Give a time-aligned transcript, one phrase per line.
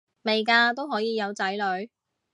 [0.23, 1.87] 未嫁都可以有仔女